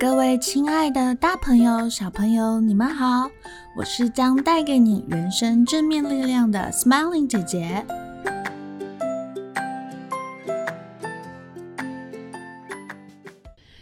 [0.00, 3.28] 各位亲爱的大朋友、小朋友，你们好！
[3.76, 7.84] 我是将带给你人生正面力量的 Smiling 姐姐。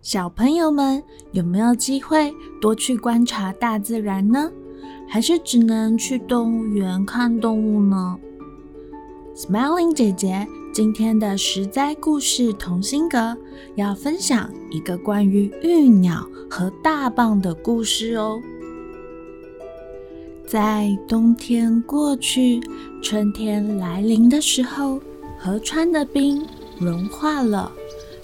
[0.00, 4.50] 小朋友们有没有机会多去观察大自然呢？
[5.10, 8.16] 还是只能去动物园看动物呢
[9.36, 10.48] ？Smiling 姐姐。
[10.78, 13.36] 今天的十灾故事同心阁
[13.74, 18.40] 要分享一个关于玉鸟和大蚌的故事哦。
[20.46, 22.60] 在冬天过去、
[23.02, 25.00] 春天来临的时候，
[25.36, 26.46] 河川的冰
[26.78, 27.72] 融化了，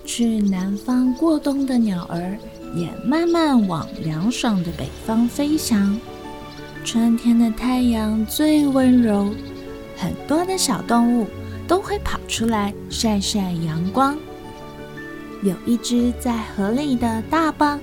[0.04, 2.38] 去南方过冬的鸟儿
[2.72, 5.98] 也慢慢往凉爽的北方飞翔。
[6.84, 9.28] 春天的太阳最温柔，
[9.96, 11.26] 很多的小动物。
[11.66, 14.16] 都会跑出来晒晒阳光。
[15.42, 17.78] 有一只在河里的大蚌，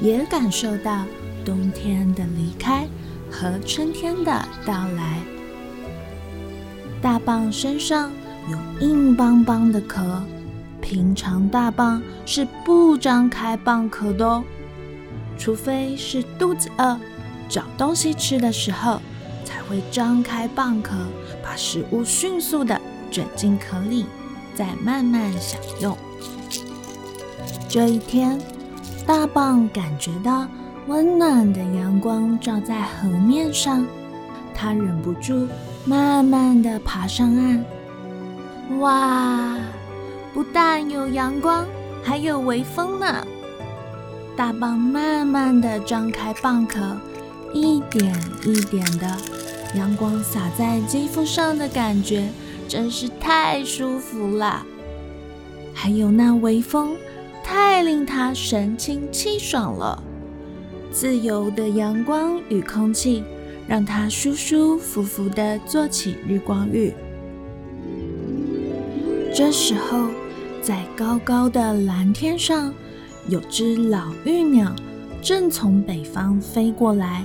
[0.00, 1.04] 也感受到
[1.44, 2.86] 冬天的离开
[3.30, 4.30] 和春天的
[4.64, 5.20] 到来。
[7.02, 8.12] 大蚌身上
[8.48, 10.22] 有硬邦邦的壳，
[10.80, 14.44] 平常大蚌是不张开蚌壳的哦，
[15.38, 16.98] 除非是肚子饿、
[17.48, 19.00] 找东西吃的时候，
[19.44, 20.94] 才会张开蚌壳，
[21.42, 22.80] 把食物迅速的。
[23.10, 24.06] 卷进壳里，
[24.54, 25.96] 再慢慢享用。
[27.68, 28.40] 这一天，
[29.06, 30.46] 大蚌感觉到
[30.86, 33.86] 温暖的阳光照在河面上，
[34.54, 35.46] 它忍不住
[35.84, 37.64] 慢慢地爬上岸。
[38.78, 39.56] 哇，
[40.32, 41.66] 不但有阳光，
[42.02, 43.26] 还有微风呢！
[44.36, 46.96] 大蚌慢慢地张开蚌壳，
[47.52, 49.16] 一点一点的
[49.74, 52.28] 阳光洒在肌肤上的感觉。
[52.70, 54.64] 真是太舒服了，
[55.74, 56.94] 还有那微风，
[57.42, 60.00] 太令他神清气爽了。
[60.92, 63.24] 自由的阳光与空气，
[63.66, 66.94] 让他舒舒服服地做起日光浴。
[69.34, 70.06] 这时候，
[70.62, 72.72] 在高高的蓝天上，
[73.28, 74.72] 有只老玉鸟
[75.20, 77.24] 正从北方飞过来。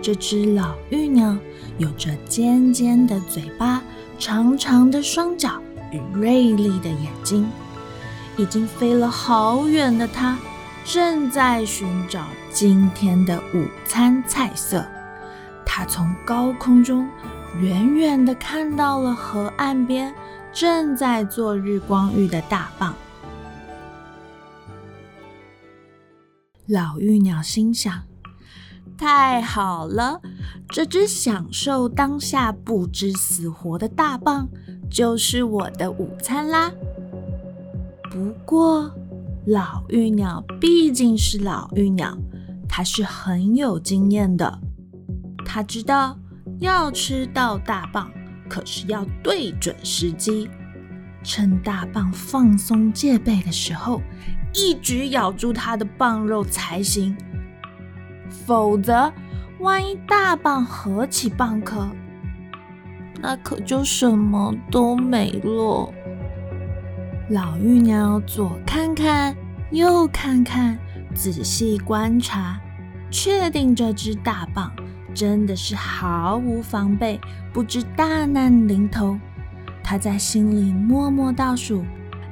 [0.00, 1.36] 这只老玉鸟
[1.78, 3.82] 有着尖尖的嘴巴。
[4.20, 7.48] 长长的双脚与锐利的眼睛，
[8.36, 10.36] 已经飞了好远的它，
[10.84, 14.84] 正在寻找今天的午餐菜色。
[15.64, 17.08] 它从高空中
[17.60, 20.12] 远远地看到了河岸边
[20.52, 22.90] 正在做日光浴的大蚌。
[26.66, 28.07] 老玉鸟心想。
[28.98, 30.20] 太好了，
[30.68, 34.44] 这只享受当下不知死活的大蚌
[34.90, 36.72] 就是我的午餐啦。
[38.10, 38.90] 不过，
[39.46, 42.18] 老玉鸟毕竟是老玉鸟，
[42.68, 44.58] 它是很有经验的。
[45.44, 46.18] 它知道
[46.58, 48.08] 要吃到大蚌，
[48.48, 50.50] 可是要对准时机，
[51.22, 54.02] 趁大蚌放松戒备的时候，
[54.52, 57.16] 一举咬住它的蚌肉才行。
[58.30, 59.12] 否则，
[59.60, 61.88] 万一大蚌合起蚌壳，
[63.20, 65.92] 那可就什么都没了。
[67.30, 69.36] 老玉鸟左看看，
[69.70, 70.78] 右看看，
[71.14, 72.58] 仔细观察，
[73.10, 74.70] 确定这只大蚌
[75.12, 77.20] 真的是毫无防备，
[77.52, 79.18] 不知大难临头。
[79.82, 81.84] 他在心里默默倒数，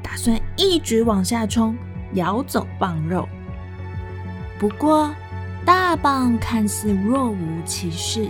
[0.03, 1.77] 打算一直往下冲，
[2.13, 3.29] 咬走蚌肉。
[4.59, 5.15] 不过，
[5.67, 8.29] 大蚌看似若无其事，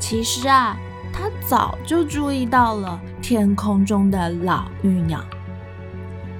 [0.00, 0.74] 其实啊，
[1.12, 5.22] 它早就注意到了天空中的老玉鸟。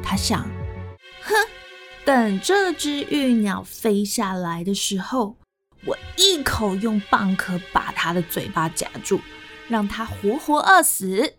[0.02, 0.48] 它想，
[1.20, 1.34] 哼，
[2.06, 5.36] 等这只玉鸟飞下来的时候，
[5.84, 9.20] 我一口用蚌壳把它的嘴巴夹住，
[9.68, 11.34] 让它活活饿死。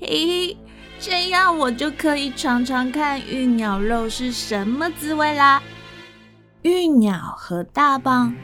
[0.00, 0.56] 嘿嘿，
[0.98, 5.62] 这样我就可以尝尝看玉鸟肉是什么滋味啦。
[6.66, 8.34] 玉鸟和大蚌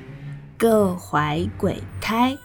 [0.56, 2.38] 各怀鬼胎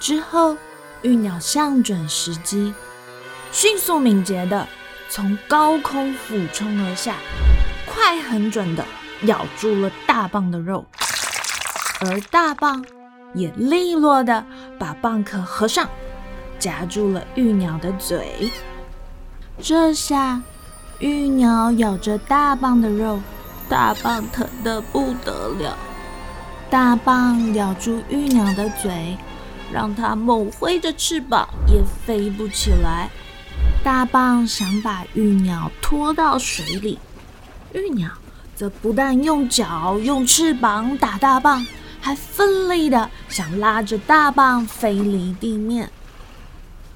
[0.00, 0.56] 之后，
[1.02, 2.74] 玉鸟向准时机，
[3.52, 4.66] 迅速敏捷地
[5.08, 7.14] 从高空俯冲而下，
[7.86, 8.84] 快狠准地
[9.22, 10.84] 咬住了大蚌的肉，
[12.00, 12.84] 而大蚌
[13.34, 14.44] 也利落地
[14.80, 15.88] 把蚌壳合上，
[16.58, 18.50] 夹住了玉鸟的嘴。
[19.62, 20.42] 这下，
[20.98, 23.20] 玉鸟咬着大蚌的肉，
[23.68, 25.76] 大蚌疼得不得了。
[26.70, 29.16] 大蚌咬住玉鸟的嘴，
[29.72, 33.08] 让它猛挥着翅膀也飞不起来。
[33.82, 36.98] 大蚌想把玉鸟拖到水里，
[37.72, 38.10] 玉鸟
[38.54, 41.66] 则不但用脚、用翅膀打大蚌，
[42.00, 45.90] 还奋力的想拉着大蚌飞离地面。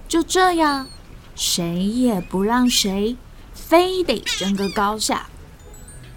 [0.09, 0.87] 就这样。
[1.37, 3.17] 谁也不让谁，
[3.55, 5.30] 非得争个高下。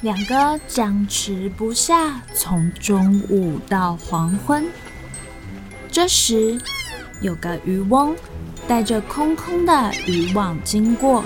[0.04, 4.66] 两个僵持不下，从中午到黄昏。
[5.90, 6.60] 这时，
[7.22, 8.14] 有个渔翁
[8.68, 11.24] 带着空空的渔网经过。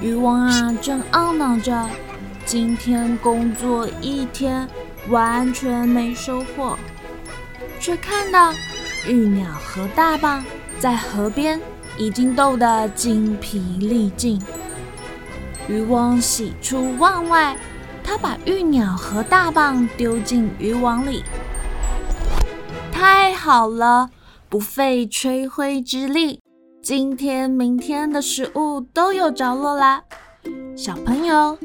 [0.00, 1.90] 渔翁啊，正懊恼着
[2.46, 4.68] 今天工作一天，
[5.08, 6.78] 完全没收获，
[7.80, 8.54] 却看到
[9.08, 10.40] 玉鸟和大蚌
[10.78, 11.60] 在河边。
[11.96, 14.40] 已经斗得精疲力尽，
[15.68, 17.54] 渔翁喜出望外，
[18.02, 21.22] 他把玉鸟和大蚌丢进渔网里。
[22.90, 24.08] 太好了，
[24.48, 26.40] 不费吹灰之力，
[26.82, 30.02] 今天、明天的食物都有着落啦。
[30.74, 31.58] 小朋友，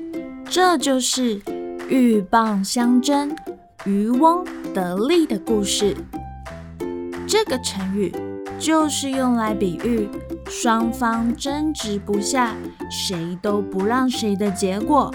[0.50, 1.42] 这就是
[1.88, 3.34] 鹬蚌相争，
[3.86, 5.96] 渔翁得利的故事。
[7.26, 8.14] 这个成语。
[8.60, 10.08] 就是用来比喻
[10.48, 12.56] 双方争执不下，
[12.90, 15.14] 谁都不让谁的结果，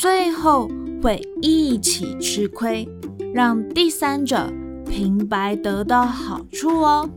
[0.00, 0.68] 最后
[1.02, 2.88] 会一起吃亏，
[3.32, 4.52] 让第三者
[4.88, 7.08] 平白得到好处哦。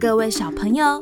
[0.00, 1.00] 各位小朋友，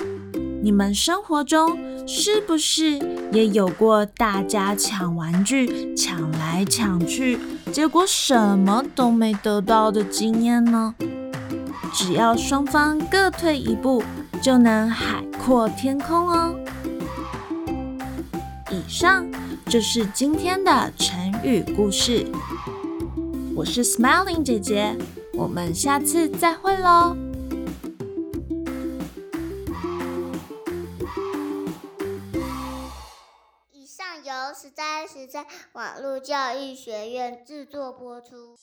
[0.62, 2.98] 你们生活中是不是
[3.32, 7.38] 也有过大家抢玩具，抢来抢去，
[7.72, 10.94] 结果什么都没得到的经验呢？
[11.92, 14.02] 只要双方各退一步，
[14.42, 16.58] 就能海阔天空哦。
[18.70, 19.26] 以上
[19.66, 22.26] 就是今天的成语故事。
[23.54, 24.96] 我是 Smiling 姐姐，
[25.34, 27.14] 我们下次再会喽。
[33.72, 38.56] 以上由实在实在网络教育学院制作播出。